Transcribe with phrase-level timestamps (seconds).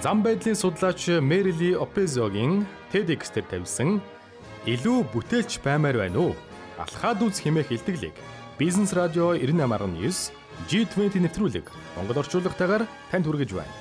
[0.00, 4.00] Зам байдлын судлаач Мерили Опезогийн TEDx-дээр тавьсан
[4.64, 6.32] илүү бүтээлч баймаар байна уу?
[6.80, 8.16] Алхаад үз хэмээх илтгэлийг
[8.56, 10.32] Бизнес радио 98.9
[10.72, 11.66] G20 нэвтрүүлэг
[12.00, 13.74] Монгол орчуулгатайгаар танд хүргэж байна.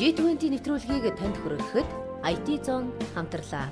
[0.00, 1.88] G20 нэвтрүүлгийг танд хүргэхэд
[2.24, 3.68] IT Zone хамтлаа.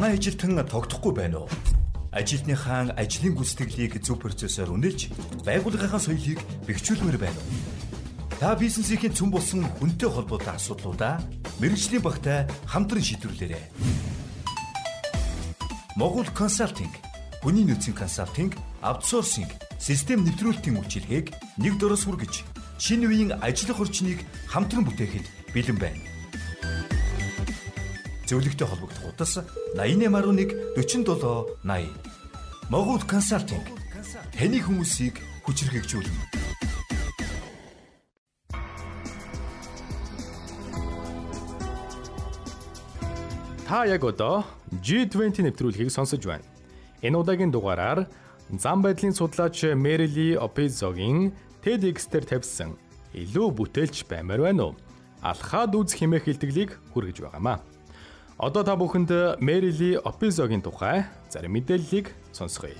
[0.00, 1.48] Танай ажилтан тогтохгүй байна уу?
[2.08, 5.12] Ажилтныхаа ажлын гүйцэтгэлийг зөв процессор үнэлж,
[5.44, 8.40] байгууллагын соёлыг бэхжүүлмээр байна уу?
[8.40, 11.20] Та бизнесийн цөм болсон хүнтэй холбоотой асуудлуудаа
[11.60, 13.64] мэрэгжлийн багтай хамтран шийдвэрлээрэй.
[16.00, 16.96] Могул консалтинг,
[17.44, 22.48] хүний нөөцийн консалтинг, аутсорсинг, систем нэвтрүүлэлтийн үйлчилгээг нэг дөрөс хүргэж,
[22.80, 26.19] шинэ үеийн ажиллах орчныг хамтран бүтээхэд бэлэн байна
[28.30, 29.42] зөвлөгтэй холбогдох утас
[29.74, 31.90] 8811 47 80.
[32.70, 33.66] Могут консалтинг
[34.30, 36.14] таны хүмүүсийг хүчрхэгжүүлнэ.
[43.66, 44.46] Та яг одоо
[44.78, 46.46] G20 нэвтрүүлгийг сонсож байна.
[47.02, 48.06] Энэ удаагийн дугаараар
[48.54, 51.34] зам байдлын судлаач Мерили Опезогийн
[51.66, 52.78] TEDx-дээр тавьсан
[53.14, 54.78] илүү бүтээлч баймаар байна уу?
[55.22, 57.58] Алхаад үз хэмээх хэлтгэлийг хүргэж байгаамаа.
[58.40, 62.72] Одоо та бүхэнд Мерили Опизогийн тухай зарим мэдээллийг сонсгоё.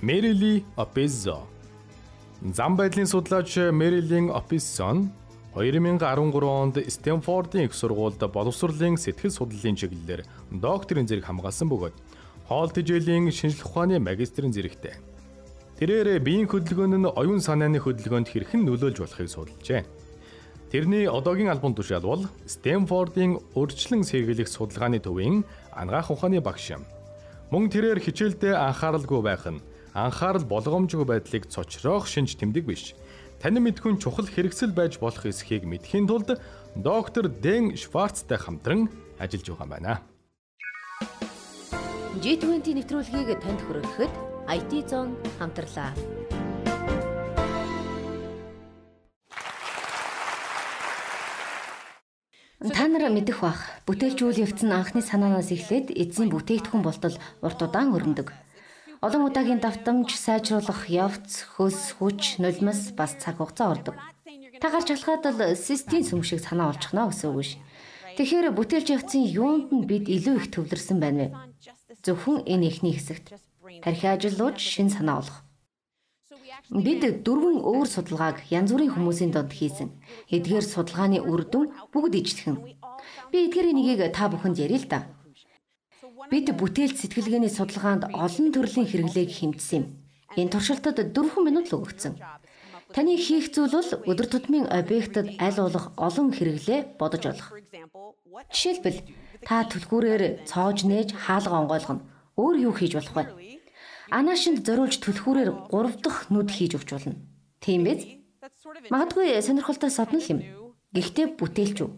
[0.00, 1.44] Мерили Опизо
[2.40, 5.12] Зам байдлын судлаач Мерилин Описон
[5.52, 6.00] 2013
[6.48, 11.92] онд Стэнфордын их сургуульд боловсролын сэтгэл судлалын чиглэлээр докторийн зэрэг хамгаалсан бөгөөд
[12.48, 14.96] хоол тэжээлийн шинжлэх ухааны магистрийн зэрэгтэй.
[15.76, 19.84] Тэрээр биеийн хөдөлгөөн нь оюун санааны хөдөлгөөнд хэрхэн нөлөөлж болохыг судалжээ.
[20.74, 26.74] Тэрний одоогийн альбом тушаал бол Стэнфордын урьдчилан сэргийлэх судалгааны төвийн ангаах ухааны багш.
[27.54, 29.62] Мөн тэрээр хичээлдээ анхааралгүй байх нь
[29.94, 32.98] анхаарал болгоомжгүй байдлыг цочроох шинж тэмдэг биш.
[33.38, 36.42] Танин мэдхүн чухал хэрэгсэл байж болох эсхийг мэдхийн тулд
[36.74, 38.90] доктор Дэн Шварцтай хамтран
[39.22, 39.94] ажиллаж байгаа юм байна.
[42.18, 44.12] G20 нэвтрүүлгийг танд хүргэхэд
[44.50, 45.94] IT Zone хамтлаа.
[52.84, 53.64] Та нар мэдэх бах.
[53.88, 58.28] Бүтээлч үйл явц нь анхны санаанаас эхлээд эзэн бүтээгдэхүүн болтол урт удаан өрнөдөг.
[59.00, 63.96] Олон удаагийн давтамж сайжруулах явц, хөс, хүч, нулимс бас цаг хугацаа ордог.
[64.60, 67.56] Та гарч алхаад л систем сүм шиг санаа олчихно гэсэн үг ш.
[68.20, 71.36] Тэгэхээр бүтээлч явцын юунд нь бид илүү их төвлөрсөн байна вэ?
[72.04, 73.32] Зөвхөн энэ ихний хэсэгт.
[73.80, 75.43] Тархи ажиллууж шин санаа олох.
[76.70, 79.88] Бид дөрвөн өөр судалгааг янз бүрийн хүмүүсийн донд хийсэн.
[80.34, 82.56] Эдгээр судалгааны үр дүн бүгд ижлэхэн.
[83.30, 85.00] Би эдгээрийн нэгийг та бүхэнд ярил л да.
[86.32, 89.84] Бид бүтээлч сэтгэлгээний судалгаанд олон төрлийн хэрэглээг хэмжсэн юм.
[90.40, 92.14] Энэ туршилтад 4 минут л өгөгдсөн.
[92.94, 97.48] Таны хийх зүйл бол өдөр тутмын объектэд аль болох олон хэрэглээ бодож олох.
[98.54, 99.00] Жишээлбэл
[99.46, 102.04] та түлхүүрээр цоож нээж хаалга онгойлгоно.
[102.38, 103.24] Өөр юу хийж болох вэ?
[104.12, 107.16] Анаашинд зориулж түлхүүрээр 3 дахь нүд хийж өгч болно.
[107.64, 108.04] Тийм биз?
[108.92, 110.40] Магадгүй сонирхолтой содно л юм.
[110.92, 111.90] Гэхдээ бүтээлч үү?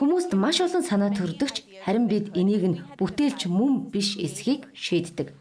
[0.00, 5.36] Хүмүүст маш олон санаа төрдөгч харин бид энийг нь бүтээлч мөн биш эсхийг шийддэг.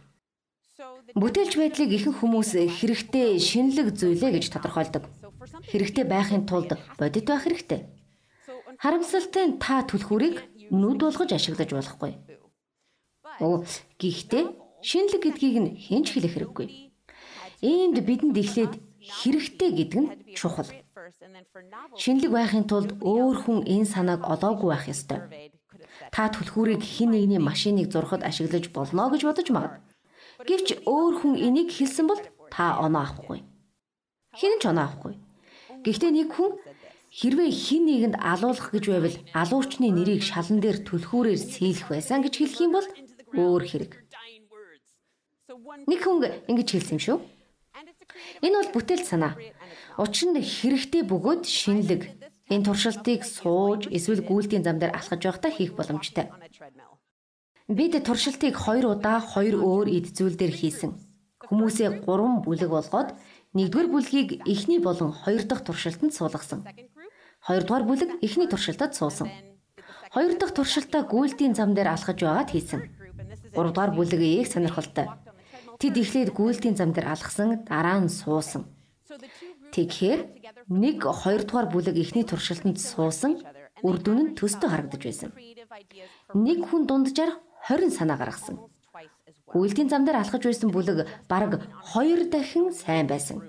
[1.15, 5.07] Бүтээлч байдлыг ихэнх хүмүүс хэрэгтэй шинэлэг зүйлээ гэж тодорхойлдог.
[5.71, 7.87] Хэрэгтэй байхын тулд бодит байх хэрэгтэй.
[8.83, 12.11] Харамсалтай та түлхүүрийг нүд болгож ашиглаж болохгүй.
[13.39, 13.63] Оо,
[13.97, 14.43] гэхдээ
[14.81, 16.67] Шинэлэг гэдгийг нь хэн ч хэлэх хэрэггүй.
[17.59, 18.73] Иймд бидэнд эхлээд
[19.03, 20.69] хэрэгтэй гэдэг нь чухал.
[21.99, 25.51] Шинэлэг байхын тулд өөр хүн энэ санааг олоогүй байх ёстой.
[26.15, 29.83] Та түлхүүрийг хэн нэгний машиныг зурхад ашиглаж болно гэж бодож магад.
[30.47, 33.43] Гэвч өөр хүн энийг хэлсэн бол та оноо авахгүй.
[34.39, 35.13] Хэн ч оноо авахгүй.
[35.83, 36.55] Гэхдээ нэг хүн
[37.11, 42.59] хэрвээ хин нэгэнд алуулах гэж байвал алуучны нэрийг шалан дээр түлхүүрээр сийлэх байсан гэж хэлэх
[42.63, 42.87] юм бол
[43.35, 43.91] өөр хэрэг.
[45.87, 47.17] Нэг хүн ингэж хэлсэн юм шүү.
[48.41, 49.33] Энэ бол бүтээл санаа.
[49.99, 52.01] Учир нь хэрэгтэй бөгөөд шинэлэг.
[52.49, 56.25] Энэ туршилтыг сууж эсвэл гүйлтийн зам дээр алхаж байхдаа хийх боломжтой.
[57.69, 60.91] Бид туршилтыг хоёр удаа хоёр өөр эд зүйл дээр хийсэн.
[61.47, 63.09] Хүмүүсээ 3 бүлэг болгоод
[63.53, 66.65] нэгдүгээр бүлгийг эхний болон хоёр дахь туршилтанд суулгасан.
[67.45, 69.29] Хоёрдугаар бүлэг эхний туршилтад суусан.
[70.13, 72.81] Хоёр дахь туршилтаа гүйлтийн зам дээр алхаж байгаад хийсэн.
[73.53, 75.05] Гуравдугаар бүлэг их сонирхолтой.
[75.79, 78.67] Тэд эхлээд гүйлтийн зам дээр алхсан, дараа нь суусан.
[79.71, 80.19] Тэгэхээр
[80.67, 83.39] нэг хоёрдугаар бүлэг эхний туршилтанд суусан,
[83.79, 85.31] үр дүн нь төстөө харагдаж байсан.
[86.35, 87.39] Нэг хүн дунджаар
[87.71, 88.59] 20 санаа гаргасан.
[89.47, 91.63] Гүйлтийн зам дээр алхаж байсан бүлэг бараг
[91.95, 93.39] 2 дахин сайн байсан.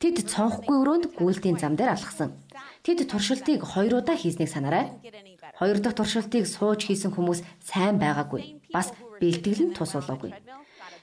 [0.00, 2.40] Тэд цонхгүй өрөөнд гүйлтийн зам дээр алхсан.
[2.80, 4.96] Тэд туршилтыг хоёр удаа хийснийг санаарай.
[5.60, 8.64] Хоёр дахь туршилтыг сууж хийсэн хүмүүс сайн байгаагүй.
[8.72, 10.32] Бас бэлтгэл нь тус болоогүй.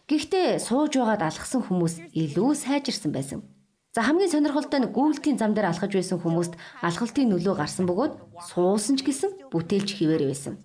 [0.07, 3.43] Гэхдээ сууж байгаад алхсан хүмүүс илүү сайжирсан байсан.
[3.91, 8.95] За хамгийн сонирхолтой нь гүйлтийн зам дээр алхаж байсан хүмүүст алхалтын нөлөө гарсан бөгөөд суусан
[8.95, 10.63] ч гэсэн бүтээлч хിവэр байсан.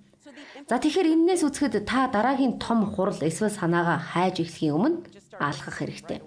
[0.71, 5.03] За тэгэхээр энээс үзэхэд та дараагийн том хурал эсвэл санаагаа хайж эхлэхийн өмнө
[5.43, 6.23] алхах хэрэгтэй.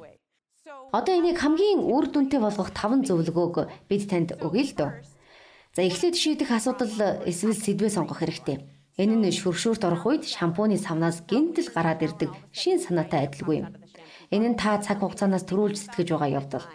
[0.91, 4.91] Одоо энийг хамгийн үр дүнтэй болгох таван зөвлөгөөг бид танд өгье л дөө.
[5.71, 8.74] За эхлээд шийдэх асуудал эсвэл сэдвээ сонгох хэрэгтэй.
[8.95, 13.67] Энэ нь шүршүүрт орох үед шампуны савнаас гинтэл гараад ирдэг шин санаатай адилгүй юм.
[14.31, 16.65] Энэ нь та цаг хугацаанаас төрүүлж сэтгэж байгаа явдал.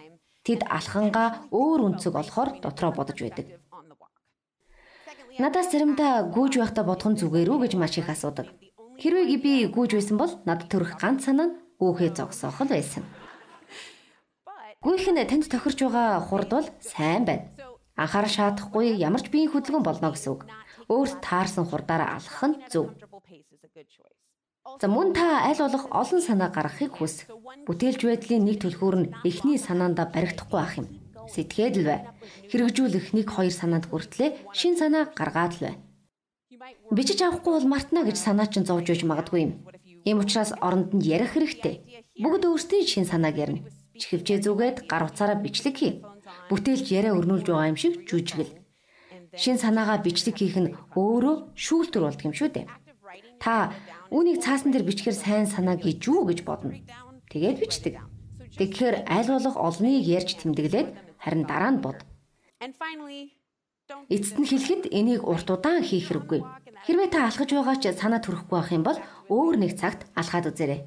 [0.44, 3.46] Тэд алхангаа өөр үнцэг олохоор дотроо бодож байдаг.
[5.40, 8.52] Надаас заримдаа гүйж байхдаа бодох нь зүгээр үү гэж маш их асуудаг.
[9.00, 13.05] Хэрвээ би гүйж байсан бол надад төрөх ганц санаа нь гүүхээ зогсоох л байсан.
[14.84, 17.49] Гүйх нь танд тохирч байгаа хурд бол сайн байна.
[17.96, 20.44] Анхаарал шаардахгүй ямар ч биеийн хөдөлгөөн болно гэсэн үг.
[20.94, 22.87] Өөрт таарсан хурдаараа алхах нь зөв.
[24.81, 27.16] За мөн та аль болох олон санаа гаргахыг хүс.
[27.66, 30.87] Бүтээлч байдлын нэг төлхөөр нь эхний санаанда баригдахгүй ах юм.
[31.32, 32.00] Сэтгээд л бай.
[32.50, 35.75] Хэрэгжүүлэх нэг хоёр санаанд хүртлээ шин санаа гаргаад л бай.
[36.90, 39.52] Бичиж авахгүй бол мартна гэж санаа чинь зовж иж магадгүй юм.
[40.04, 42.06] Ийм учраас оронд нь ярих хэрэгтэй.
[42.22, 43.64] Бүгд өөрсдийн шин санааг ярина
[44.00, 45.92] чихвчээ зүгээд гар утсаараа бичлэг хий.
[46.48, 48.60] Бүтээлч яриа өрнүүлж байгаа юм шиг жүжигэл.
[49.37, 52.67] Шин санаагаа бичлэг хийх нь өөрөө шүүлтүр болдго юм шүү дээ.
[53.38, 53.71] Та
[54.11, 56.75] үүнийг цаасан дээр бичгээр сайн санаа гэж юу гэж бодно.
[57.31, 57.94] Тэгээд бичдэг.
[58.59, 60.88] Тэгэхээр аль болох олныг ярьж тэмдэглээд
[61.23, 61.99] харин дараа нь бод.
[64.11, 66.41] Эцэст нь хэлэхэд энийг урт удаан хийх хэрэггүй.
[66.87, 68.99] Хэрвээ та алхаж байгаа ч санаа төрөхгүй байх юм бол
[69.31, 70.81] өөр нэг цагт алхаад үзээрэй.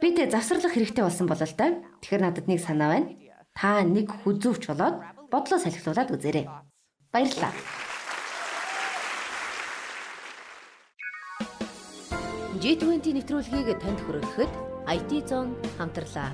[0.00, 1.84] Бид завсарлах хэрэгтэй болсон болол та.
[2.00, 3.08] Тэгэхээр надад нэг санаа байна.
[3.52, 4.96] Та нэг хүзүүвч болоод
[5.32, 6.46] бодлоо салхилуулад үзээрэй.
[7.12, 7.52] Баярлалаа.
[12.56, 14.52] G20 нэвтрүүлгийг танд хүргэхэд
[14.88, 16.32] IT Zone хамтарлаа.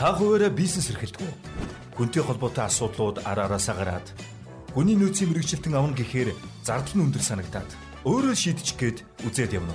[0.00, 1.20] Та хуваараа бизнес эрхэлдэг.
[2.00, 4.08] Хүнтэй холбоотой асуудлууд ара араасаа гараад
[4.74, 6.34] Хүний нөөцийн мэрэгчлэлтэн авна гэхээр
[6.66, 7.70] зардал нь өндөр санагдаад
[8.08, 9.70] өөрөө шийдчих гээд үзээд явна.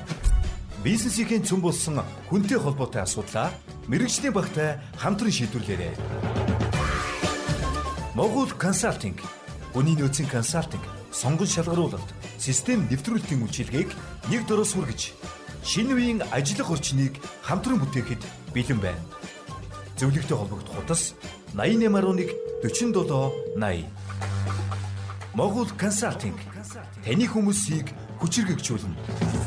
[0.84, 3.50] Бизнесийн цөм болсон хүнтэй холбоотой асуудлаа
[3.90, 5.94] мэрэгжлийн багтай хамтран шийдвэрлээрэй.
[8.14, 9.18] Могул консалтинг
[9.74, 13.90] хүний нөөцийн консалтинг, сонгон шалгаруулалт, систем нэвтрүүлэлтийн үйлчилгээг
[14.30, 15.02] нэг дөрөс хүргэж
[15.66, 18.22] шинэ үеийн ажиллах орчныг хамтран бүтээхэд
[18.54, 19.04] бэлэн байна.
[19.98, 21.14] Зөвлөгтэй холбогдох хутас
[21.54, 23.90] 8811 47 80
[25.34, 26.38] Могул консалтинг
[27.06, 29.39] таны хүмүүсийг хүчирхэгжүүлнэ.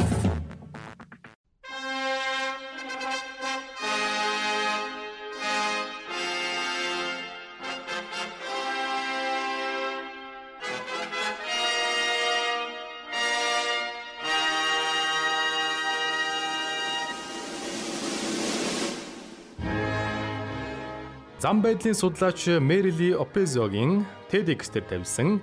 [21.43, 25.43] Зам байдлын судлаач Мерили Опезогийн TEDx-дээр тавьсан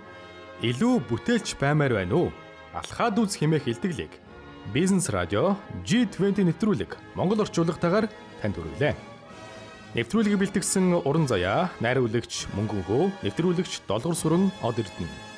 [0.64, 2.32] илүү бүтээлч баймаар байна уу?
[2.72, 4.16] Алхаад үз хэмээх илтгэлийг
[4.72, 8.08] Бизнес радио G20 нэвтрүүлэг Монгол орчуулагтайгаар
[8.40, 8.96] танд хүргэлээ.
[10.00, 15.29] Нэвтрүүлгийг бэлтгэсэн уран заяа, найруулагч Мөнгөнхөө, нэвтрүүлэгч Долгор сүрэн Од Эрдэнэ